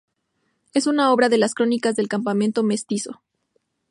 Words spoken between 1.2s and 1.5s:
de